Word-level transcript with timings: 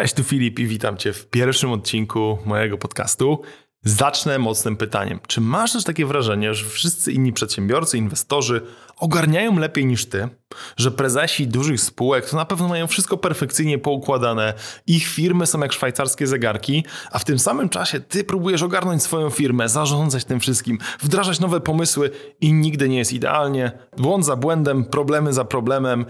Cześć, 0.00 0.14
tu 0.14 0.24
Filip 0.24 0.58
i 0.58 0.66
witam 0.66 0.96
Cię 0.96 1.12
w 1.12 1.26
pierwszym 1.26 1.72
odcinku 1.72 2.38
mojego 2.44 2.78
podcastu. 2.78 3.42
Zacznę 3.84 4.38
mocnym 4.38 4.76
pytaniem. 4.76 5.20
Czy 5.26 5.40
masz 5.40 5.72
też 5.72 5.84
takie 5.84 6.06
wrażenie, 6.06 6.54
że 6.54 6.68
wszyscy 6.68 7.12
inni 7.12 7.32
przedsiębiorcy, 7.32 7.98
inwestorzy 7.98 8.62
ogarniają 8.96 9.58
lepiej 9.58 9.86
niż 9.86 10.06
ty? 10.06 10.28
Że 10.76 10.90
prezesi 10.90 11.48
dużych 11.48 11.80
spółek 11.80 12.30
to 12.30 12.36
na 12.36 12.44
pewno 12.44 12.68
mają 12.68 12.86
wszystko 12.86 13.16
perfekcyjnie 13.16 13.78
poukładane, 13.78 14.54
ich 14.86 15.06
firmy 15.06 15.46
są 15.46 15.60
jak 15.60 15.72
szwajcarskie 15.72 16.26
zegarki, 16.26 16.84
a 17.10 17.18
w 17.18 17.24
tym 17.24 17.38
samym 17.38 17.68
czasie 17.68 18.00
ty 18.00 18.24
próbujesz 18.24 18.62
ogarnąć 18.62 19.02
swoją 19.02 19.30
firmę, 19.30 19.68
zarządzać 19.68 20.24
tym 20.24 20.40
wszystkim, 20.40 20.78
wdrażać 21.00 21.40
nowe 21.40 21.60
pomysły 21.60 22.10
i 22.40 22.52
nigdy 22.52 22.88
nie 22.88 22.98
jest 22.98 23.12
idealnie. 23.12 23.72
Błąd 23.96 24.24
za 24.24 24.36
błędem, 24.36 24.84
problemy 24.84 25.32
za 25.32 25.44
problemem 25.44 26.06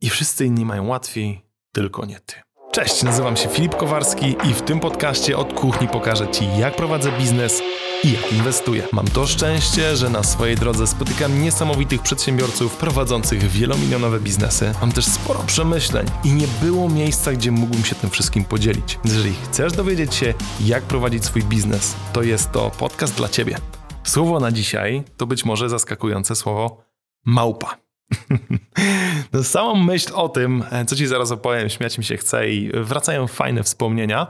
i 0.00 0.10
wszyscy 0.10 0.46
inni 0.46 0.64
mają 0.64 0.86
łatwiej, 0.86 1.42
tylko 1.72 2.06
nie 2.06 2.20
ty. 2.20 2.34
Cześć, 2.72 3.02
nazywam 3.02 3.36
się 3.36 3.48
Filip 3.48 3.76
Kowarski 3.76 4.36
i 4.50 4.54
w 4.54 4.62
tym 4.62 4.80
podcaście 4.80 5.38
od 5.38 5.52
kuchni 5.52 5.88
pokażę 5.88 6.28
Ci, 6.28 6.44
jak 6.58 6.76
prowadzę 6.76 7.12
biznes 7.18 7.62
i 8.04 8.12
jak 8.12 8.32
inwestuję. 8.32 8.88
Mam 8.92 9.08
to 9.08 9.26
szczęście, 9.26 9.96
że 9.96 10.10
na 10.10 10.22
swojej 10.22 10.56
drodze 10.56 10.86
spotykam 10.86 11.42
niesamowitych 11.42 12.02
przedsiębiorców 12.02 12.76
prowadzących 12.76 13.42
wielomilionowe 13.42 14.20
biznesy. 14.20 14.72
Mam 14.80 14.92
też 14.92 15.04
sporo 15.04 15.40
przemyśleń 15.46 16.06
i 16.24 16.32
nie 16.32 16.46
było 16.62 16.88
miejsca, 16.88 17.32
gdzie 17.32 17.50
mógłbym 17.50 17.84
się 17.84 17.94
tym 17.94 18.10
wszystkim 18.10 18.44
podzielić. 18.44 18.98
Jeżeli 19.04 19.34
chcesz 19.44 19.72
dowiedzieć 19.72 20.14
się, 20.14 20.34
jak 20.60 20.82
prowadzić 20.82 21.24
swój 21.24 21.42
biznes, 21.42 21.96
to 22.12 22.22
jest 22.22 22.52
to 22.52 22.70
podcast 22.70 23.16
dla 23.16 23.28
Ciebie. 23.28 23.56
Słowo 24.04 24.40
na 24.40 24.52
dzisiaj 24.52 25.04
to 25.16 25.26
być 25.26 25.44
może 25.44 25.68
zaskakujące 25.68 26.36
słowo 26.36 26.84
małpa. 27.24 27.89
No, 29.32 29.44
samą 29.44 29.74
myśl 29.74 30.12
o 30.14 30.28
tym, 30.28 30.64
co 30.86 30.96
ci 30.96 31.06
zaraz 31.06 31.30
opowiem, 31.32 31.68
śmiać 31.68 31.98
mi 31.98 32.04
się 32.04 32.16
chce 32.16 32.50
i 32.50 32.70
wracają 32.74 33.26
fajne 33.26 33.62
wspomnienia. 33.62 34.26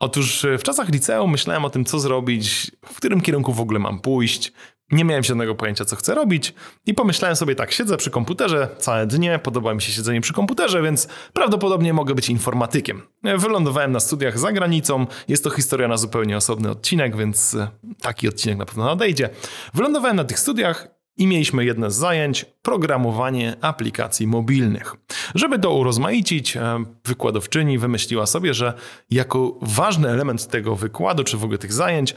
Otóż 0.00 0.46
w 0.58 0.62
czasach 0.62 0.88
liceum 0.88 1.30
myślałem 1.30 1.64
o 1.64 1.70
tym, 1.70 1.84
co 1.84 1.98
zrobić, 1.98 2.70
w 2.86 2.96
którym 2.96 3.20
kierunku 3.20 3.52
w 3.52 3.60
ogóle 3.60 3.78
mam 3.78 4.00
pójść. 4.00 4.52
Nie 4.90 5.04
miałem 5.04 5.24
żadnego 5.24 5.54
pojęcia, 5.54 5.84
co 5.84 5.96
chcę 5.96 6.14
robić 6.14 6.54
i 6.86 6.94
pomyślałem 6.94 7.36
sobie 7.36 7.54
tak, 7.54 7.72
siedzę 7.72 7.96
przy 7.96 8.10
komputerze 8.10 8.68
całe 8.78 9.06
dnie, 9.06 9.38
podoba 9.38 9.74
mi 9.74 9.82
się 9.82 9.92
siedzenie 9.92 10.20
przy 10.20 10.32
komputerze, 10.32 10.82
więc 10.82 11.08
prawdopodobnie 11.32 11.92
mogę 11.92 12.14
być 12.14 12.28
informatykiem. 12.28 13.02
Wylądowałem 13.22 13.92
na 13.92 14.00
studiach 14.00 14.38
za 14.38 14.52
granicą, 14.52 15.06
jest 15.28 15.44
to 15.44 15.50
historia 15.50 15.88
na 15.88 15.96
zupełnie 15.96 16.36
osobny 16.36 16.70
odcinek, 16.70 17.16
więc 17.16 17.56
taki 18.00 18.28
odcinek 18.28 18.58
na 18.58 18.66
pewno 18.66 18.84
nadejdzie. 18.84 19.30
Wylądowałem 19.74 20.16
na 20.16 20.24
tych 20.24 20.38
studiach 20.38 20.97
i 21.18 21.26
mieliśmy 21.26 21.64
jedne 21.64 21.90
z 21.90 21.94
zajęć 21.94 22.44
programowanie 22.62 23.56
aplikacji 23.60 24.26
mobilnych. 24.26 24.94
Żeby 25.34 25.58
to 25.58 25.74
urozmaicić, 25.74 26.56
e, 26.56 26.84
wykładowczyni 27.04 27.78
wymyśliła 27.78 28.26
sobie, 28.26 28.54
że 28.54 28.74
jako 29.10 29.58
ważny 29.62 30.08
element 30.08 30.48
tego 30.48 30.76
wykładu, 30.76 31.24
czy 31.24 31.36
w 31.36 31.44
ogóle 31.44 31.58
tych 31.58 31.72
zajęć, 31.72 32.14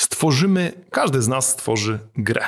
stworzymy, 0.00 0.72
każdy 0.90 1.22
z 1.22 1.28
nas 1.28 1.48
stworzy 1.48 1.98
grę. 2.16 2.46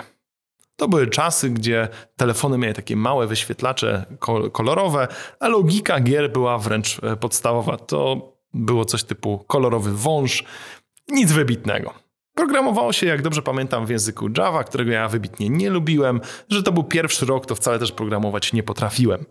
To 0.77 0.89
były 0.89 1.07
czasy, 1.07 1.51
gdzie 1.51 1.89
telefony 2.17 2.59
miały 2.59 2.75
takie 2.75 2.97
małe 2.97 3.27
wyświetlacze 3.27 4.07
kolorowe, 4.53 5.09
a 5.41 5.49
logika 5.49 6.01
gier 6.01 6.33
była 6.33 6.59
wręcz 6.59 7.01
e, 7.03 7.17
podstawowa. 7.17 7.77
To 7.77 8.33
było 8.55 8.85
coś 8.85 9.05
typu 9.05 9.45
kolorowy 9.47 9.93
wąż, 9.93 10.45
nic 11.09 11.33
wybitnego. 11.33 12.04
Programowało 12.35 12.93
się, 12.93 13.07
jak 13.07 13.23
dobrze 13.23 13.43
pamiętam, 13.43 13.87
w 13.87 13.91
języku 13.91 14.29
Java, 14.39 14.65
którego 14.65 14.91
ja 14.91 15.09
wybitnie 15.09 15.49
nie 15.49 15.71
lubiłem, 15.71 16.21
że 16.49 16.63
to 16.63 16.73
był 16.73 16.85
pierwszy 16.85 17.27
rok, 17.27 17.47
to 17.47 17.55
wcale 17.55 17.79
też 17.79 17.93
programować 17.93 18.53
nie 18.53 18.63
potrafiłem. 18.63 19.25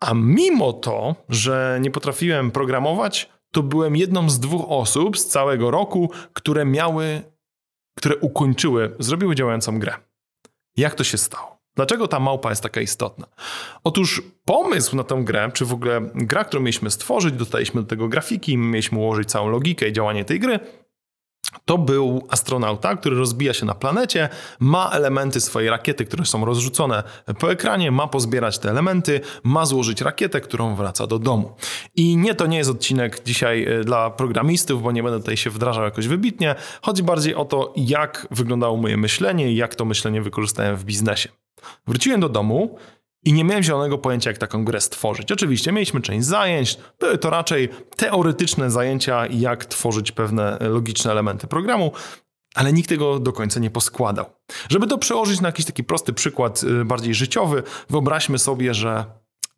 A 0.00 0.14
mimo 0.14 0.72
to, 0.72 1.14
że 1.28 1.78
nie 1.82 1.90
potrafiłem 1.90 2.50
programować, 2.50 3.30
to 3.52 3.62
byłem 3.62 3.96
jedną 3.96 4.30
z 4.30 4.40
dwóch 4.40 4.64
osób 4.68 5.18
z 5.18 5.26
całego 5.26 5.70
roku, 5.70 6.10
które 6.32 6.64
miały, 6.64 7.22
które 7.98 8.16
ukończyły, 8.16 8.96
zrobiły 8.98 9.34
działającą 9.34 9.78
grę. 9.78 9.94
Jak 10.76 10.94
to 10.94 11.04
się 11.04 11.18
stało? 11.18 11.58
Dlaczego 11.76 12.08
ta 12.08 12.20
małpa 12.20 12.50
jest 12.50 12.62
taka 12.62 12.80
istotna? 12.80 13.26
Otóż 13.84 14.22
pomysł 14.44 14.96
na 14.96 15.04
tę 15.04 15.22
grę, 15.24 15.50
czy 15.54 15.64
w 15.64 15.72
ogóle 15.72 16.10
gra, 16.14 16.44
którą 16.44 16.62
mieliśmy 16.62 16.90
stworzyć, 16.90 17.34
dostaliśmy 17.34 17.82
do 17.82 17.88
tego 17.88 18.08
grafiki, 18.08 18.58
mieliśmy 18.58 18.98
ułożyć 18.98 19.30
całą 19.30 19.48
logikę 19.48 19.88
i 19.88 19.92
działanie 19.92 20.24
tej 20.24 20.40
gry, 20.40 20.60
to 21.64 21.78
był 21.78 22.26
astronauta, 22.30 22.96
który 22.96 23.16
rozbija 23.16 23.54
się 23.54 23.66
na 23.66 23.74
planecie, 23.74 24.28
ma 24.60 24.90
elementy 24.90 25.40
swojej 25.40 25.70
rakiety, 25.70 26.04
które 26.04 26.26
są 26.26 26.44
rozrzucone 26.44 27.02
po 27.38 27.52
ekranie, 27.52 27.90
ma 27.90 28.06
pozbierać 28.06 28.58
te 28.58 28.70
elementy, 28.70 29.20
ma 29.42 29.66
złożyć 29.66 30.00
rakietę, 30.00 30.40
którą 30.40 30.74
wraca 30.74 31.06
do 31.06 31.18
domu. 31.18 31.52
I 31.96 32.16
nie, 32.16 32.34
to 32.34 32.46
nie 32.46 32.58
jest 32.58 32.70
odcinek 32.70 33.24
dzisiaj 33.24 33.64
e, 33.64 33.84
dla 33.84 34.10
programistów, 34.10 34.82
bo 34.82 34.92
nie 34.92 35.02
będę 35.02 35.18
tutaj 35.18 35.36
się 35.36 35.50
wdrażał 35.50 35.84
jakoś 35.84 36.08
wybitnie. 36.08 36.54
Chodzi 36.82 37.02
bardziej 37.02 37.34
o 37.34 37.44
to, 37.44 37.72
jak 37.76 38.26
wyglądało 38.30 38.76
moje 38.76 38.96
myślenie 38.96 39.52
i 39.52 39.56
jak 39.56 39.74
to 39.74 39.84
myślenie 39.84 40.22
wykorzystałem 40.22 40.76
w 40.76 40.84
biznesie. 40.84 41.28
Wróciłem 41.86 42.20
do 42.20 42.28
domu 42.28 42.78
i 43.24 43.32
nie 43.32 43.44
miałem 43.44 43.62
zielonego 43.62 43.98
pojęcia, 43.98 44.30
jak 44.30 44.38
taką 44.38 44.64
grę 44.64 44.80
stworzyć. 44.80 45.32
Oczywiście 45.32 45.72
mieliśmy 45.72 46.00
część 46.00 46.26
zajęć, 46.26 46.78
były 47.00 47.18
to 47.18 47.30
raczej 47.30 47.68
teoretyczne 47.96 48.70
zajęcia, 48.70 49.26
jak 49.26 49.66
tworzyć 49.66 50.12
pewne 50.12 50.58
logiczne 50.60 51.10
elementy 51.10 51.46
programu, 51.46 51.92
ale 52.54 52.72
nikt 52.72 52.88
tego 52.88 53.18
do 53.18 53.32
końca 53.32 53.60
nie 53.60 53.70
poskładał. 53.70 54.26
Żeby 54.68 54.86
to 54.86 54.98
przełożyć 54.98 55.40
na 55.40 55.48
jakiś 55.48 55.66
taki 55.66 55.84
prosty 55.84 56.12
przykład, 56.12 56.62
y, 56.62 56.84
bardziej 56.84 57.14
życiowy, 57.14 57.62
wyobraźmy 57.90 58.38
sobie, 58.38 58.74
że 58.74 59.04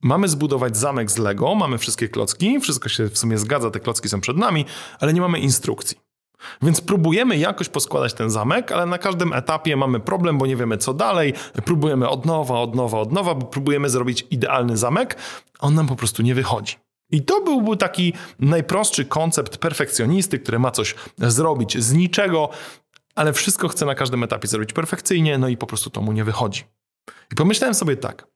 mamy 0.03 0.29
zbudować 0.29 0.77
zamek 0.77 1.11
z 1.11 1.19
Lego, 1.19 1.55
mamy 1.55 1.79
wszystkie 1.79 2.09
klocki, 2.09 2.61
wszystko 2.61 2.89
się 2.89 3.09
w 3.09 3.19
sumie 3.19 3.39
zgadza, 3.39 3.71
te 3.71 3.81
klocki 3.81 4.09
są 4.09 4.21
przed 4.21 4.37
nami, 4.37 4.65
ale 5.01 5.13
nie 5.13 5.21
mamy 5.21 5.39
instrukcji. 5.39 6.10
Więc 6.63 6.81
próbujemy 6.81 7.39
jakoś 7.39 7.69
poskładać 7.69 8.15
ten 8.15 8.31
zamek, 8.31 8.73
ale 8.73 8.87
na 8.87 8.99
każdym 8.99 9.33
etapie 9.33 9.77
mamy 9.77 10.01
problem, 10.01 10.39
bo 10.39 10.47
nie 10.47 10.57
wiemy 10.57 10.79
co 10.79 10.95
dalej. 10.95 11.35
Próbujemy 11.65 12.09
od 12.09 12.27
nowa, 12.27 12.59
od 12.59 12.75
nowa, 12.75 12.99
od 12.99 13.13
nowa, 13.13 13.35
bo 13.35 13.47
próbujemy 13.47 13.91
zrobić 13.91 14.27
idealny 14.31 14.77
zamek, 14.77 15.17
a 15.61 15.67
on 15.67 15.75
nam 15.75 15.87
po 15.87 15.97
prostu 15.97 16.23
nie 16.23 16.35
wychodzi. 16.35 16.77
I 17.11 17.23
to 17.23 17.41
byłby 17.41 17.77
taki 17.77 18.13
najprostszy 18.39 19.05
koncept 19.05 19.57
perfekcjonisty, 19.57 20.39
który 20.39 20.59
ma 20.59 20.71
coś 20.71 20.95
zrobić 21.19 21.79
z 21.79 21.93
niczego, 21.93 22.49
ale 23.15 23.33
wszystko 23.33 23.69
chce 23.69 23.87
na 23.87 23.95
każdym 23.95 24.23
etapie 24.23 24.49
zrobić 24.49 24.73
perfekcyjnie, 24.73 25.39
no 25.39 25.49
i 25.49 25.57
po 25.57 25.67
prostu 25.67 25.91
to 25.91 26.01
mu 26.01 26.13
nie 26.13 26.25
wychodzi. 26.25 26.65
I 27.33 27.35
pomyślałem 27.35 27.75
sobie 27.75 27.97
tak. 27.97 28.30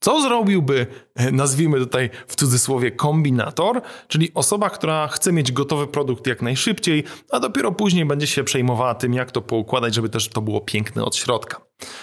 Co 0.00 0.22
zrobiłby, 0.22 0.86
e, 1.14 1.32
nazwijmy 1.32 1.78
tutaj 1.78 2.10
w 2.26 2.36
cudzysłowie, 2.36 2.90
kombinator, 2.90 3.82
czyli 4.08 4.34
osoba, 4.34 4.70
która 4.70 5.08
chce 5.08 5.32
mieć 5.32 5.52
gotowy 5.52 5.86
produkt 5.86 6.26
jak 6.26 6.42
najszybciej, 6.42 7.04
a 7.30 7.40
dopiero 7.40 7.72
później 7.72 8.04
będzie 8.04 8.26
się 8.26 8.44
przejmowała 8.44 8.94
tym, 8.94 9.14
jak 9.14 9.30
to 9.30 9.42
poukładać, 9.42 9.94
żeby 9.94 10.08
też 10.08 10.28
to 10.28 10.40
było 10.40 10.60
piękne 10.60 11.04
od 11.04 11.16
środka. 11.16 11.60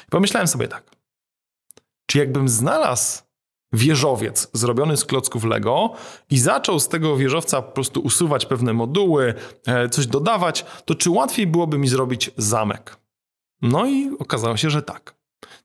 Pomyślałem 0.09 0.47
sobie 0.47 0.67
tak. 0.67 0.91
Czy 2.05 2.17
jakbym 2.17 2.49
znalazł 2.49 3.23
wieżowiec 3.73 4.49
zrobiony 4.53 4.97
z 4.97 5.05
klocków 5.05 5.43
Lego 5.43 5.93
i 6.29 6.37
zaczął 6.37 6.79
z 6.79 6.87
tego 6.87 7.17
wieżowca 7.17 7.61
po 7.61 7.71
prostu 7.71 8.01
usuwać 8.01 8.45
pewne 8.45 8.73
moduły, 8.73 9.33
e, 9.67 9.89
coś 9.89 10.07
dodawać, 10.07 10.65
to 10.85 10.95
czy 10.95 11.09
łatwiej 11.09 11.47
byłoby 11.47 11.77
mi 11.77 11.87
zrobić 11.87 12.31
zamek? 12.37 12.97
No 13.61 13.85
i 13.85 14.11
okazało 14.19 14.57
się, 14.57 14.69
że 14.69 14.81
tak. 14.81 15.15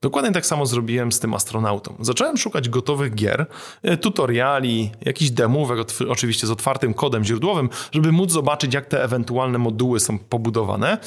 Dokładnie 0.01 0.33
tak 0.33 0.47
samo 0.47 0.67
zrobiłem 0.67 1.13
z 1.13 1.21
tym 1.21 1.35
astronautą. 1.35 1.95
Zacząłem 2.01 2.37
szukać 2.37 2.69
gotowych 2.69 3.15
gier, 3.15 3.47
e, 3.83 3.97
tutoriali, 3.97 4.91
jakichś 5.01 5.31
demówek, 5.31 5.79
oczywiście 6.09 6.47
z 6.47 6.51
otwartym 6.51 6.95
kodem 6.95 7.25
źródłowym, 7.25 7.69
żeby 7.93 8.13
móc 8.13 8.31
zobaczyć, 8.31 8.75
jak 8.75 8.87
te 8.87 9.05
ewentualne 9.05 9.59
moduły 9.59 10.01
są 10.01 10.19
pobudowane. 10.19 10.99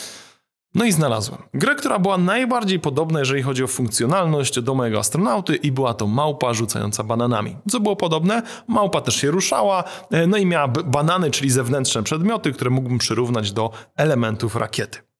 No 0.75 0.85
i 0.85 0.91
znalazłem 0.91 1.41
grę, 1.53 1.75
która 1.75 1.99
była 1.99 2.17
najbardziej 2.17 2.79
podobna, 2.79 3.19
jeżeli 3.19 3.41
chodzi 3.41 3.63
o 3.63 3.67
funkcjonalność 3.67 4.61
do 4.61 4.75
mojego 4.75 4.99
astronauty 4.99 5.55
i 5.55 5.71
była 5.71 5.93
to 5.93 6.07
małpa 6.07 6.53
rzucająca 6.53 7.03
bananami. 7.03 7.57
Co 7.69 7.79
było 7.79 7.95
podobne? 7.95 8.41
Małpa 8.67 9.01
też 9.01 9.15
się 9.15 9.31
ruszała, 9.31 9.83
e, 10.11 10.27
no 10.27 10.37
i 10.37 10.45
miała 10.45 10.67
banany, 10.67 11.31
czyli 11.31 11.49
zewnętrzne 11.49 12.03
przedmioty, 12.03 12.51
które 12.51 12.69
mógłbym 12.69 12.97
przyrównać 12.97 13.51
do 13.51 13.71
elementów 13.95 14.55
rakiety. 14.55 15.12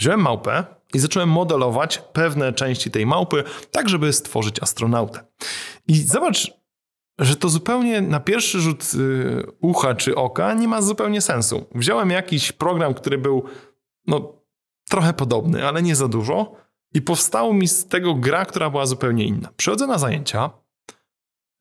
Wziąłem 0.00 0.20
małpę, 0.20 0.64
i 0.94 0.98
zacząłem 0.98 1.28
modelować 1.28 1.98
pewne 2.12 2.52
części 2.52 2.90
tej 2.90 3.06
małpy, 3.06 3.44
tak 3.70 3.88
żeby 3.88 4.12
stworzyć 4.12 4.62
astronautę. 4.62 5.24
I 5.88 5.94
zobacz, 5.94 6.52
że 7.18 7.36
to 7.36 7.48
zupełnie 7.48 8.00
na 8.00 8.20
pierwszy 8.20 8.60
rzut 8.60 8.84
y, 8.94 9.42
ucha 9.60 9.94
czy 9.94 10.14
oka 10.14 10.54
nie 10.54 10.68
ma 10.68 10.82
zupełnie 10.82 11.20
sensu. 11.20 11.66
Wziąłem 11.74 12.10
jakiś 12.10 12.52
program, 12.52 12.94
który 12.94 13.18
był 13.18 13.44
no, 14.06 14.32
trochę 14.88 15.12
podobny, 15.12 15.68
ale 15.68 15.82
nie 15.82 15.96
za 15.96 16.08
dużo, 16.08 16.52
i 16.94 17.02
powstało 17.02 17.52
mi 17.54 17.68
z 17.68 17.86
tego 17.86 18.14
gra, 18.14 18.44
która 18.44 18.70
była 18.70 18.86
zupełnie 18.86 19.24
inna. 19.24 19.48
Przychodzę 19.56 19.86
na 19.86 19.98
zajęcia, 19.98 20.50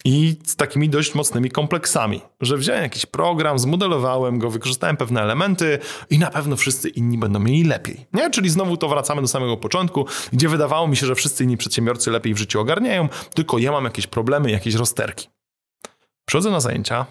i 0.05 0.35
z 0.45 0.55
takimi 0.55 0.89
dość 0.89 1.15
mocnymi 1.15 1.51
kompleksami, 1.51 2.21
że 2.41 2.57
wziąłem 2.57 2.83
jakiś 2.83 3.05
program, 3.05 3.59
zmodelowałem 3.59 4.39
go, 4.39 4.49
wykorzystałem 4.49 4.97
pewne 4.97 5.21
elementy 5.21 5.79
i 6.09 6.19
na 6.19 6.31
pewno 6.31 6.55
wszyscy 6.55 6.89
inni 6.89 7.17
będą 7.17 7.39
mieli 7.39 7.63
lepiej. 7.63 8.07
Nie? 8.13 8.29
Czyli 8.29 8.49
znowu 8.49 8.77
to 8.77 8.89
wracamy 8.89 9.21
do 9.21 9.27
samego 9.27 9.57
początku, 9.57 10.05
gdzie 10.33 10.49
wydawało 10.49 10.87
mi 10.87 10.97
się, 10.97 11.05
że 11.05 11.15
wszyscy 11.15 11.43
inni 11.43 11.57
przedsiębiorcy 11.57 12.11
lepiej 12.11 12.33
w 12.33 12.37
życiu 12.37 12.59
ogarniają, 12.59 13.09
tylko 13.33 13.57
ja 13.57 13.71
mam 13.71 13.83
jakieś 13.83 14.07
problemy, 14.07 14.51
jakieś 14.51 14.75
rozterki. 14.75 15.27
Przychodzę 16.25 16.51
na 16.51 16.59
zajęcia, 16.59 17.05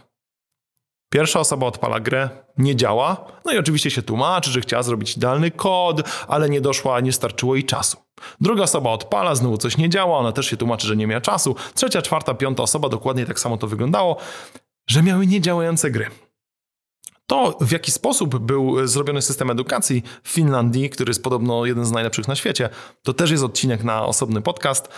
Pierwsza 1.09 1.41
osoba 1.41 1.67
odpala 1.67 2.01
grę, 2.01 2.29
nie 2.59 2.77
działa, 2.77 3.25
no 3.45 3.53
i 3.53 3.59
oczywiście 3.59 3.91
się 3.91 4.03
tłumaczy, 4.03 4.51
że 4.51 4.61
chciała 4.61 4.83
zrobić 4.83 5.17
idealny 5.17 5.51
kod, 5.51 6.03
ale 6.29 6.51
nie 6.51 6.61
doszła, 6.61 7.01
nie 7.01 7.13
starczyło 7.13 7.55
jej 7.55 7.65
czasu. 7.65 7.97
Druga 8.41 8.63
osoba 8.63 8.91
odpala, 8.91 9.35
znowu 9.35 9.59
coś 9.59 9.77
nie 9.77 9.89
działa, 9.89 10.19
ona 10.19 10.33
też 10.33 10.47
się 10.47 10.57
tłumaczy, 10.57 10.87
że 10.87 10.97
nie 10.97 11.07
miała 11.07 11.21
czasu. 11.21 11.57
Trzecia, 11.75 12.03
czwarta, 12.03 12.35
piąta 12.35 12.63
osoba, 12.63 12.89
dokładnie 12.89 13.27
tak 13.27 13.41
samo 13.41 13.57
to 13.57 13.67
wyglądało, 13.67 14.17
że 14.87 15.03
miały 15.03 15.27
niedziałające 15.27 15.91
gry. 15.91 16.11
To, 17.27 17.59
w 17.61 17.73
jaki 17.73 17.91
sposób 17.91 18.39
był 18.39 18.87
zrobiony 18.87 19.23
system 19.23 19.51
edukacji 19.51 20.03
w 20.23 20.29
Finlandii, 20.29 20.91
który 20.91 21.11
jest 21.11 21.23
podobno 21.23 21.67
jeden 21.67 21.85
z 21.85 21.93
najlepszych 21.93 22.29
na 22.29 22.37
świecie, 22.37 22.69
to 23.03 23.13
też 23.15 23.31
jest 23.31 23.45
odcinek 23.45 23.85
na 23.85 24.07
osobny 24.07 24.43
podcast. 24.43 24.89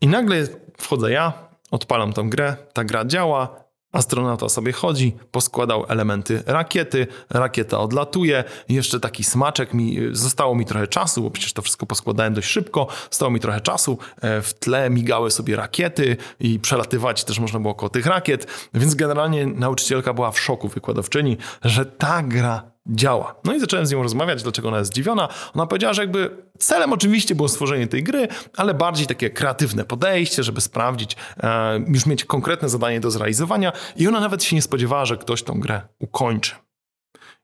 I 0.00 0.06
nagle 0.06 0.46
wchodzę 0.78 1.12
ja, 1.12 1.32
odpalam 1.70 2.12
tą 2.12 2.30
grę, 2.30 2.56
ta 2.72 2.84
gra 2.84 3.04
działa, 3.04 3.63
Astronauta 3.94 4.48
sobie 4.48 4.72
chodzi, 4.72 5.16
poskładał 5.30 5.84
elementy 5.88 6.42
rakiety, 6.46 7.06
rakieta 7.30 7.78
odlatuje, 7.78 8.44
jeszcze 8.68 9.00
taki 9.00 9.24
smaczek 9.24 9.74
mi, 9.74 9.98
zostało 10.12 10.54
mi 10.54 10.64
trochę 10.64 10.88
czasu, 10.88 11.22
bo 11.22 11.30
przecież 11.30 11.52
to 11.52 11.62
wszystko 11.62 11.86
poskładałem 11.86 12.34
dość 12.34 12.48
szybko, 12.48 12.86
zostało 13.10 13.30
mi 13.30 13.40
trochę 13.40 13.60
czasu, 13.60 13.98
e, 14.20 14.42
w 14.42 14.54
tle 14.54 14.90
migały 14.90 15.30
sobie 15.30 15.56
rakiety 15.56 16.16
i 16.40 16.60
przelatywać 16.60 17.24
też 17.24 17.38
można 17.38 17.60
było 17.60 17.74
koło 17.74 17.90
tych 17.90 18.06
rakiet, 18.06 18.46
więc 18.74 18.94
generalnie 18.94 19.46
nauczycielka 19.46 20.14
była 20.14 20.30
w 20.30 20.40
szoku, 20.40 20.68
wykładowczyni, 20.68 21.36
że 21.62 21.86
ta 21.86 22.22
gra 22.22 22.73
działa. 22.86 23.34
No 23.44 23.54
i 23.54 23.60
zacząłem 23.60 23.86
z 23.86 23.92
nią 23.92 24.02
rozmawiać, 24.02 24.42
dlaczego 24.42 24.68
ona 24.68 24.78
jest 24.78 24.90
zdziwiona. 24.90 25.28
Ona 25.54 25.66
powiedziała, 25.66 25.94
że 25.94 26.02
jakby 26.02 26.36
celem 26.58 26.92
oczywiście 26.92 27.34
było 27.34 27.48
stworzenie 27.48 27.86
tej 27.86 28.02
gry, 28.02 28.28
ale 28.56 28.74
bardziej 28.74 29.06
takie 29.06 29.30
kreatywne 29.30 29.84
podejście, 29.84 30.42
żeby 30.42 30.60
sprawdzić, 30.60 31.16
e, 31.42 31.78
już 31.88 32.06
mieć 32.06 32.24
konkretne 32.24 32.68
zadanie 32.68 33.00
do 33.00 33.10
zrealizowania 33.10 33.72
i 33.96 34.08
ona 34.08 34.20
nawet 34.20 34.44
się 34.44 34.56
nie 34.56 34.62
spodziewała, 34.62 35.04
że 35.04 35.16
ktoś 35.16 35.42
tą 35.42 35.60
grę 35.60 35.82
ukończy. 35.98 36.54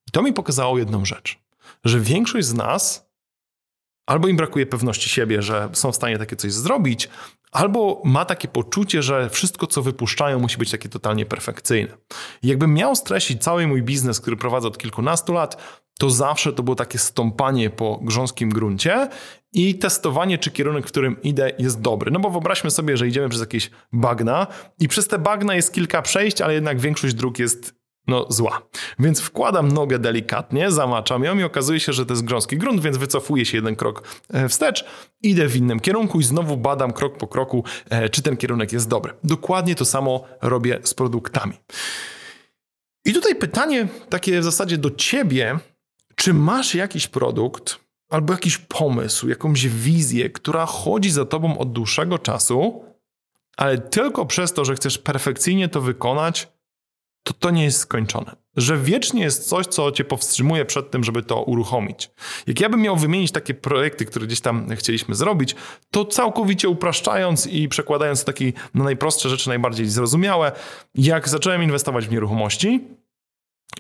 I 0.09 0.11
to 0.13 0.23
mi 0.23 0.33
pokazało 0.33 0.79
jedną 0.79 1.05
rzecz, 1.05 1.39
że 1.85 2.01
większość 2.01 2.47
z 2.47 2.55
nas 2.55 3.10
albo 4.11 4.29
im 4.29 4.37
brakuje 4.37 4.67
pewności 4.67 5.09
siebie, 5.09 5.43
że 5.43 5.69
są 5.73 5.93
w 5.93 5.97
stanie 5.97 6.19
takie 6.19 6.37
coś 6.37 6.53
zrobić, 6.53 7.09
albo 7.53 8.03
ma 8.05 8.25
takie 8.25 8.49
poczucie, 8.49 9.03
że 9.03 9.31
wszystko, 9.31 9.67
co 9.67 9.83
wypuszczają, 9.83 10.39
musi 10.39 10.59
być 10.59 10.71
takie 10.71 10.89
totalnie 10.89 11.27
perfekcyjne. 11.27 11.97
I 12.43 12.49
jakbym 12.49 12.75
miał 12.75 12.97
streścić 12.97 13.43
cały 13.43 13.67
mój 13.67 13.83
biznes, 13.83 14.21
który 14.21 14.37
prowadzę 14.37 14.69
od 14.69 14.79
kilkunastu 14.79 15.33
lat, 15.33 15.81
to 15.99 16.11
zawsze 16.11 16.53
to 16.53 16.63
było 16.63 16.77
takie 16.77 16.99
stąpanie 16.99 17.71
po 17.71 18.01
grząskim 18.03 18.51
gruncie 18.51 19.09
i 19.53 19.79
testowanie, 19.79 20.39
czy 20.39 20.51
kierunek, 20.51 20.87
w 20.87 20.89
którym 20.89 21.23
idę, 21.23 21.53
jest 21.59 21.81
dobry. 21.81 22.11
No 22.11 22.21
bo 22.21 22.31
wyobraźmy 22.31 22.71
sobie, 22.71 22.97
że 22.97 23.09
idziemy 23.09 23.29
przez 23.29 23.41
jakieś 23.41 23.71
bagna 23.93 24.47
i 24.79 24.89
przez 24.89 25.09
te 25.09 25.19
bagna 25.19 25.55
jest 25.55 25.73
kilka 25.73 26.03
przejść, 26.03 26.41
ale 26.41 26.55
jednak 26.55 26.81
większość 26.81 27.15
dróg 27.15 27.39
jest 27.39 27.80
no 28.11 28.27
zła. 28.29 28.63
Więc 28.99 29.21
wkładam 29.21 29.73
nogę 29.73 29.99
delikatnie, 29.99 30.71
zamaczam 30.71 31.25
ją 31.25 31.39
i 31.39 31.43
okazuje 31.43 31.81
się, 31.81 31.93
że 31.93 32.07
to 32.07 32.13
jest 32.13 32.25
grząski 32.25 32.57
grunt, 32.57 32.81
więc 32.81 32.97
wycofuję 32.97 33.47
się 33.47 33.57
jeden 33.57 33.77
krok 33.77 34.03
e, 34.33 34.49
wstecz, 34.49 34.85
idę 35.23 35.49
w 35.49 35.57
innym 35.57 35.81
kierunku 35.81 36.21
i 36.21 36.25
znowu 36.25 36.57
badam 36.57 36.93
krok 36.93 37.17
po 37.19 37.27
kroku, 37.27 37.65
e, 37.91 38.09
czy 38.09 38.23
ten 38.23 38.37
kierunek 38.37 38.73
jest 38.73 38.89
dobry. 38.89 39.13
Dokładnie 39.25 39.75
to 39.75 39.85
samo 39.85 40.25
robię 40.43 40.79
z 40.83 40.95
produktami. 40.95 41.53
I 43.05 43.13
tutaj 43.13 43.35
pytanie 43.35 43.89
takie 44.09 44.41
w 44.41 44.45
zasadzie 44.45 44.79
do 44.79 44.91
ciebie, 44.91 45.59
czy 46.17 46.35
masz 46.35 46.75
jakiś 46.75 47.09
produkt 47.09 47.81
albo 48.11 48.33
jakiś 48.33 48.59
pomysł, 48.59 49.29
jakąś 49.29 49.69
wizję, 49.69 50.31
która 50.31 50.67
chodzi 50.67 51.11
za 51.11 51.25
tobą 51.25 51.59
od 51.59 51.73
dłuższego 51.73 52.19
czasu, 52.19 52.85
ale 53.57 53.79
tylko 53.79 54.27
przez 54.27 54.53
to, 54.53 54.65
że 54.65 54.75
chcesz 54.75 54.99
perfekcyjnie 54.99 55.69
to 55.69 55.81
wykonać, 55.81 56.49
to 57.31 57.35
to 57.39 57.51
nie 57.51 57.65
jest 57.65 57.79
skończone. 57.79 58.37
Że 58.57 58.79
wiecznie 58.79 59.23
jest 59.23 59.49
coś, 59.49 59.67
co 59.67 59.93
cię 59.93 60.05
powstrzymuje 60.05 60.65
przed 60.65 60.91
tym, 60.91 61.05
żeby 61.05 61.23
to 61.23 61.43
uruchomić. 61.43 62.11
Jak 62.47 62.61
ja 62.61 62.69
bym 62.69 62.81
miał 62.81 62.97
wymienić 62.97 63.33
takie 63.33 63.55
projekty, 63.55 64.05
które 64.05 64.27
gdzieś 64.27 64.41
tam 64.41 64.67
chcieliśmy 64.77 65.15
zrobić, 65.15 65.57
to 65.91 66.05
całkowicie 66.05 66.69
upraszczając 66.69 67.47
i 67.47 67.69
przekładając 67.69 68.25
taki 68.25 68.53
na 68.75 68.85
najprostsze 68.85 69.29
rzeczy, 69.29 69.49
najbardziej 69.49 69.87
zrozumiałe, 69.87 70.53
jak 70.95 71.29
zacząłem 71.29 71.63
inwestować 71.63 72.07
w 72.07 72.11
nieruchomości, 72.11 72.81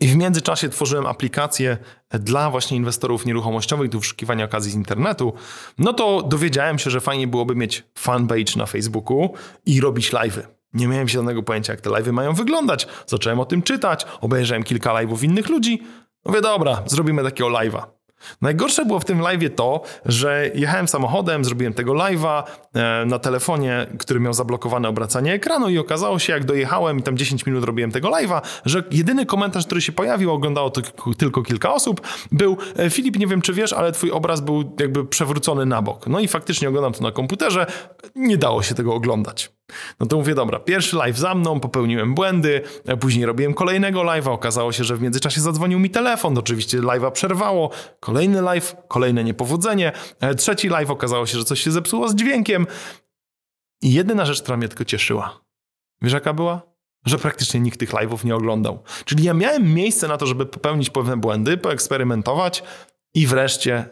i 0.00 0.08
w 0.08 0.16
międzyczasie 0.16 0.68
tworzyłem 0.68 1.06
aplikację 1.06 1.76
dla 2.10 2.50
właśnie 2.50 2.76
inwestorów 2.76 3.26
nieruchomościowych 3.26 3.90
do 3.90 3.98
wyszukiwania 3.98 4.44
okazji 4.44 4.72
z 4.72 4.74
internetu, 4.74 5.32
no 5.78 5.92
to 5.92 6.22
dowiedziałem 6.22 6.78
się, 6.78 6.90
że 6.90 7.00
fajnie 7.00 7.26
byłoby 7.26 7.54
mieć 7.54 7.84
fanpage 7.94 8.56
na 8.56 8.66
Facebooku 8.66 9.34
i 9.66 9.80
robić 9.80 10.12
live'y. 10.12 10.59
Nie 10.74 10.88
miałem 10.88 11.08
żadnego 11.08 11.42
pojęcia, 11.42 11.72
jak 11.72 11.80
te 11.80 11.90
live'y 11.90 12.12
mają 12.12 12.34
wyglądać. 12.34 12.86
Zacząłem 13.06 13.40
o 13.40 13.44
tym 13.44 13.62
czytać, 13.62 14.06
obejrzałem 14.20 14.62
kilka 14.62 14.90
live'ów 14.90 15.24
innych 15.24 15.48
ludzi. 15.48 15.82
Mówię, 16.24 16.40
dobra, 16.40 16.82
zrobimy 16.86 17.22
takiego 17.22 17.50
live'a. 17.50 17.82
Najgorsze 18.40 18.84
było 18.84 19.00
w 19.00 19.04
tym 19.04 19.20
live 19.20 19.54
to, 19.56 19.82
że 20.06 20.50
jechałem 20.54 20.88
samochodem, 20.88 21.44
zrobiłem 21.44 21.74
tego 21.74 21.92
live'a 21.92 22.42
e, 22.74 23.04
na 23.06 23.18
telefonie, 23.18 23.86
który 23.98 24.20
miał 24.20 24.34
zablokowane 24.34 24.88
obracanie 24.88 25.32
ekranu 25.32 25.68
i 25.68 25.78
okazało 25.78 26.18
się, 26.18 26.32
jak 26.32 26.44
dojechałem 26.44 26.98
i 26.98 27.02
tam 27.02 27.16
10 27.16 27.46
minut 27.46 27.64
robiłem 27.64 27.90
tego 27.90 28.08
live'a, 28.08 28.40
że 28.64 28.82
jedyny 28.90 29.26
komentarz, 29.26 29.66
który 29.66 29.80
się 29.80 29.92
pojawił, 29.92 30.32
oglądało 30.32 30.70
to 30.70 30.80
tylko 31.18 31.42
kilka 31.42 31.74
osób, 31.74 32.00
był 32.32 32.56
e, 32.76 32.90
Filip, 32.90 33.18
nie 33.18 33.26
wiem 33.26 33.42
czy 33.42 33.52
wiesz, 33.52 33.72
ale 33.72 33.92
twój 33.92 34.10
obraz 34.10 34.40
był 34.40 34.74
jakby 34.80 35.04
przewrócony 35.04 35.66
na 35.66 35.82
bok. 35.82 36.06
No 36.06 36.20
i 36.20 36.28
faktycznie 36.28 36.68
oglądam 36.68 36.92
to 36.92 37.02
na 37.02 37.12
komputerze, 37.12 37.66
nie 38.14 38.36
dało 38.36 38.62
się 38.62 38.74
tego 38.74 38.94
oglądać. 38.94 39.50
No 40.00 40.06
to 40.06 40.16
mówię, 40.16 40.34
dobra, 40.34 40.58
pierwszy 40.58 40.96
live 40.96 41.18
za 41.18 41.34
mną, 41.34 41.60
popełniłem 41.60 42.14
błędy, 42.14 42.62
później 43.00 43.26
robiłem 43.26 43.54
kolejnego 43.54 44.00
live'a, 44.00 44.30
okazało 44.30 44.72
się, 44.72 44.84
że 44.84 44.96
w 44.96 45.02
międzyczasie 45.02 45.40
zadzwonił 45.40 45.78
mi 45.78 45.90
telefon, 45.90 46.38
oczywiście 46.38 46.78
live'a 46.78 47.10
przerwało, 47.10 47.70
kolejny 48.00 48.42
live, 48.42 48.76
kolejne 48.88 49.24
niepowodzenie, 49.24 49.92
e, 50.20 50.34
trzeci 50.34 50.68
live, 50.68 50.90
okazało 50.90 51.26
się, 51.26 51.38
że 51.38 51.44
coś 51.44 51.60
się 51.60 51.70
zepsuło 51.70 52.08
z 52.08 52.14
dźwiękiem. 52.14 52.66
I 53.82 53.92
jedyna 53.92 54.24
rzecz, 54.24 54.42
która 54.42 54.56
mnie 54.56 54.68
tylko 54.68 54.84
cieszyła, 54.84 55.40
wiesz 56.02 56.12
jaka 56.12 56.32
była? 56.32 56.62
Że 57.06 57.18
praktycznie 57.18 57.60
nikt 57.60 57.80
tych 57.80 57.90
live'ów 57.90 58.24
nie 58.24 58.36
oglądał. 58.36 58.82
Czyli 59.04 59.24
ja 59.24 59.34
miałem 59.34 59.74
miejsce 59.74 60.08
na 60.08 60.16
to, 60.16 60.26
żeby 60.26 60.46
popełnić 60.46 60.90
pewne 60.90 61.16
błędy, 61.16 61.56
poeksperymentować, 61.56 62.62
i 63.14 63.26
wreszcie 63.26 63.84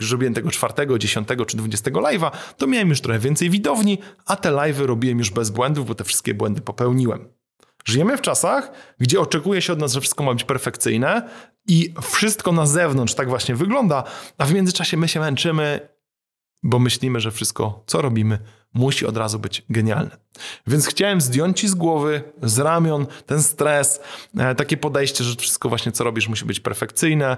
już 0.00 0.12
robiłem 0.12 0.34
tego 0.34 0.50
czwartego, 0.50 0.98
dziesiątego 0.98 1.46
czy 1.46 1.56
dwudziestego 1.56 2.00
live'a, 2.00 2.30
to 2.56 2.66
miałem 2.66 2.88
już 2.88 3.00
trochę 3.00 3.18
więcej 3.18 3.50
widowni, 3.50 3.98
a 4.26 4.36
te 4.36 4.50
live'y 4.50 4.86
robiłem 4.86 5.18
już 5.18 5.30
bez 5.30 5.50
błędów, 5.50 5.86
bo 5.86 5.94
te 5.94 6.04
wszystkie 6.04 6.34
błędy 6.34 6.60
popełniłem. 6.60 7.28
Żyjemy 7.84 8.16
w 8.16 8.20
czasach, 8.20 8.72
gdzie 8.98 9.20
oczekuje 9.20 9.62
się 9.62 9.72
od 9.72 9.78
nas, 9.78 9.92
że 9.92 10.00
wszystko 10.00 10.24
ma 10.24 10.32
być 10.32 10.44
perfekcyjne 10.44 11.28
i 11.68 11.94
wszystko 12.02 12.52
na 12.52 12.66
zewnątrz 12.66 13.14
tak 13.14 13.28
właśnie 13.28 13.54
wygląda, 13.54 14.04
a 14.38 14.46
w 14.46 14.52
międzyczasie 14.52 14.96
my 14.96 15.08
się 15.08 15.20
męczymy, 15.20 15.88
bo 16.62 16.78
myślimy, 16.78 17.20
że 17.20 17.30
wszystko, 17.30 17.84
co 17.86 18.02
robimy, 18.02 18.38
musi 18.74 19.06
od 19.06 19.16
razu 19.16 19.38
być 19.38 19.62
genialne. 19.70 20.16
Więc 20.66 20.86
chciałem 20.86 21.20
zdjąć 21.20 21.60
ci 21.60 21.68
z 21.68 21.74
głowy, 21.74 22.22
z 22.42 22.58
ramion 22.58 23.06
ten 23.26 23.42
stres, 23.42 24.00
e, 24.38 24.54
takie 24.54 24.76
podejście, 24.76 25.24
że 25.24 25.36
wszystko 25.36 25.68
właśnie, 25.68 25.92
co 25.92 26.04
robisz, 26.04 26.28
musi 26.28 26.44
być 26.44 26.60
perfekcyjne, 26.60 27.36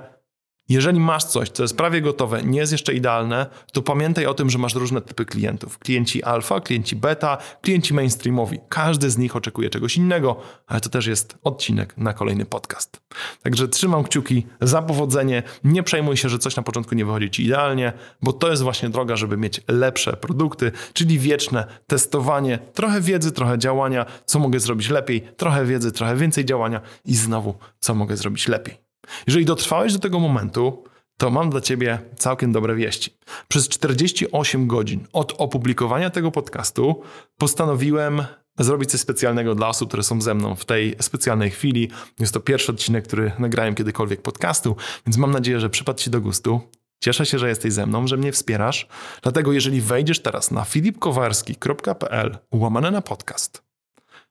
jeżeli 0.69 1.01
masz 1.01 1.25
coś, 1.25 1.49
co 1.49 1.63
jest 1.63 1.77
prawie 1.77 2.01
gotowe, 2.01 2.43
nie 2.43 2.59
jest 2.59 2.73
jeszcze 2.73 2.95
idealne, 2.95 3.47
to 3.73 3.83
pamiętaj 3.83 4.27
o 4.27 4.35
tym, 4.35 4.51
że 4.51 4.59
masz 4.59 4.75
różne 4.75 5.01
typy 5.01 5.25
klientów. 5.25 5.79
Klienci 5.79 6.23
alfa, 6.23 6.61
klienci 6.61 6.97
beta, 6.97 7.39
klienci 7.63 7.95
mainstreamowi. 7.95 8.59
Każdy 8.69 9.11
z 9.11 9.19
nich 9.19 9.37
oczekuje 9.37 9.71
czegoś 9.71 9.97
innego, 9.97 10.37
ale 10.67 10.81
to 10.81 10.89
też 10.89 11.07
jest 11.07 11.39
odcinek 11.45 11.97
na 11.97 12.13
kolejny 12.13 12.47
podcast. 12.47 13.01
Także 13.43 13.69
trzymam 13.69 14.05
kciuki 14.05 14.47
za 14.61 14.83
powodzenie. 14.83 15.43
Nie 15.65 15.83
przejmuj 15.83 16.17
się, 16.17 16.29
że 16.29 16.39
coś 16.39 16.57
na 16.57 16.63
początku 16.63 16.95
nie 16.95 17.05
wychodzi 17.05 17.31
ci 17.31 17.45
idealnie, 17.45 17.93
bo 18.23 18.33
to 18.33 18.51
jest 18.51 18.63
właśnie 18.63 18.89
droga, 18.89 19.17
żeby 19.17 19.37
mieć 19.37 19.61
lepsze 19.69 20.17
produkty, 20.17 20.73
czyli 20.93 21.19
wieczne 21.19 21.67
testowanie, 21.87 22.59
trochę 22.75 23.01
wiedzy, 23.01 23.33
trochę 23.33 23.59
działania, 23.59 24.07
co 24.25 24.39
mogę 24.39 24.61
zrobić 24.61 24.89
lepiej, 24.91 25.23
trochę 25.37 25.65
wiedzy, 25.65 25.93
trochę 25.93 26.17
więcej 26.17 26.45
działania 26.45 26.81
i 27.05 27.15
znowu, 27.15 27.55
co 27.81 27.95
mogę 27.95 28.17
zrobić 28.17 28.49
lepiej. 28.49 28.88
Jeżeli 29.27 29.45
dotrwałeś 29.45 29.93
do 29.93 29.99
tego 29.99 30.21
momentu, 30.21 30.85
to 31.17 31.31
mam 31.31 31.51
dla 31.51 31.61
Ciebie 31.61 31.99
całkiem 32.17 32.53
dobre 32.53 32.75
wieści. 32.75 33.17
Przez 33.49 33.69
48 33.69 34.67
godzin 34.67 35.07
od 35.13 35.35
opublikowania 35.39 36.11
tego 36.11 36.31
podcastu 36.31 37.03
postanowiłem 37.39 38.23
zrobić 38.59 38.91
coś 38.91 39.01
specjalnego 39.01 39.55
dla 39.55 39.69
osób, 39.69 39.89
które 39.89 40.03
są 40.03 40.21
ze 40.21 40.35
mną 40.35 40.55
w 40.55 40.65
tej 40.65 40.97
specjalnej 41.01 41.51
chwili. 41.51 41.91
Jest 42.21 42.35
to 42.35 42.41
pierwszy 42.41 42.73
odcinek, 42.73 43.09
który 43.09 43.33
nagrałem 43.39 43.75
kiedykolwiek 43.75 44.23
podcastu, 44.23 44.77
więc 45.07 45.17
mam 45.17 45.31
nadzieję, 45.31 45.61
że 45.61 45.71
przypadł 45.71 45.99
Ci 45.99 46.11
do 46.11 46.21
gustu. 46.21 46.61
Cieszę 47.01 47.27
się, 47.27 47.39
że 47.39 47.49
jesteś 47.49 47.73
ze 47.73 47.87
mną, 47.87 48.07
że 48.07 48.17
mnie 48.17 48.33
wspierasz. 48.33 48.87
Dlatego 49.23 49.53
jeżeli 49.53 49.81
wejdziesz 49.81 50.21
teraz 50.21 50.51
na 50.51 50.65
filipkowarski.pl 50.65 52.39
łamane 52.53 52.91
na 52.91 53.03
podcast, 53.03 53.63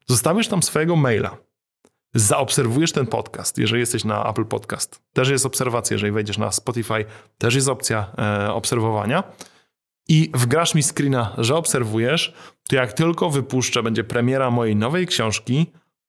zostawisz 0.06 0.48
tam 0.48 0.62
swojego 0.62 0.96
maila, 0.96 1.36
zaobserwujesz 2.14 2.92
ten 2.92 3.06
podcast, 3.06 3.58
jeżeli 3.58 3.80
jesteś 3.80 4.04
na 4.04 4.30
Apple 4.30 4.44
Podcast, 4.44 5.02
też 5.12 5.28
jest 5.28 5.46
obserwacja, 5.46 5.94
jeżeli 5.94 6.12
wejdziesz 6.12 6.38
na 6.38 6.52
Spotify, 6.52 7.04
też 7.38 7.54
jest 7.54 7.68
opcja 7.68 8.12
e, 8.18 8.52
obserwowania. 8.52 9.24
i 10.08 10.30
wgrasz 10.34 10.74
mi 10.74 10.82
screena, 10.82 11.34
że 11.38 11.56
obserwujesz, 11.56 12.34
to 12.68 12.76
jak 12.76 12.92
tylko 12.92 13.30
wypuszczę, 13.30 13.82
będzie 13.82 14.04
premiera 14.04 14.50
mojej 14.50 14.76
nowej 14.76 15.06
książki, 15.06 15.66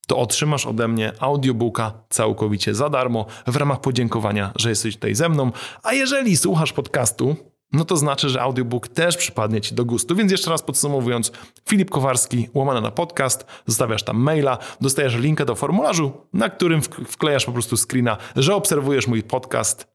to 0.08 0.18
otrzymasz 0.18 0.66
ode 0.66 0.88
mnie 0.88 1.12
audiobooka 1.20 1.94
całkowicie 2.10 2.76
za 2.76 2.90
darmo 2.90 3.26
w 3.48 3.56
ramach 3.56 3.82
podziękowania, 3.82 4.52
że 4.56 4.70
jesteś 4.70 4.96
tutaj 4.96 5.16
ze 5.16 5.30
mną. 5.30 5.52
A 5.84 5.94
jeżeli 5.94 6.38
słuchasz 6.38 6.74
podcastu, 6.74 7.36
no 7.74 7.86
to 7.86 7.98
znaczy, 7.98 8.30
że 8.30 8.42
audiobook 8.42 8.88
też 8.88 9.18
przypadnie 9.18 9.62
Ci 9.62 9.76
do 9.76 9.86
gustu. 9.86 10.16
Więc 10.16 10.32
jeszcze 10.32 10.50
raz 10.52 10.64
podsumowując, 10.64 11.32
Filip 11.70 11.90
Kowarski, 11.90 12.50
łamana 12.54 12.82
na 12.82 12.92
podcast, 12.92 13.46
zostawiasz 13.66 14.04
tam 14.04 14.18
maila, 14.18 14.58
dostajesz 14.82 15.16
linkę 15.16 15.46
do 15.46 15.56
formularzu, 15.56 16.12
na 16.34 16.50
którym 16.50 16.82
wklejasz 17.08 17.46
po 17.46 17.52
prostu 17.52 17.78
screena, 17.78 18.18
że 18.36 18.56
obserwujesz 18.56 19.08
mój 19.08 19.24
podcast. 19.24 19.88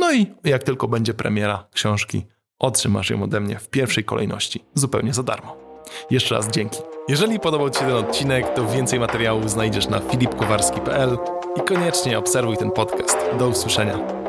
No 0.00 0.12
i 0.12 0.26
jak 0.44 0.62
tylko 0.62 0.88
będzie 0.88 1.14
premiera 1.14 1.68
książki, 1.72 2.26
otrzymasz 2.58 3.10
ją 3.10 3.22
ode 3.22 3.40
mnie 3.40 3.58
w 3.58 3.68
pierwszej 3.68 4.04
kolejności, 4.04 4.64
zupełnie 4.74 5.14
za 5.14 5.22
darmo. 5.22 5.56
Jeszcze 6.10 6.34
raz 6.34 6.50
dzięki. 6.50 6.78
Jeżeli 7.08 7.40
podobał 7.40 7.70
Ci 7.70 7.78
się 7.78 7.86
ten 7.86 7.94
odcinek, 7.94 8.54
to 8.54 8.66
więcej 8.66 9.00
materiałów 9.00 9.50
znajdziesz 9.50 9.88
na 9.88 10.00
filipkowarski.pl 10.00 11.18
i 11.56 11.60
koniecznie 11.60 12.18
obserwuj 12.18 12.56
ten 12.56 12.70
podcast. 12.70 13.18
Do 13.38 13.48
usłyszenia. 13.48 14.27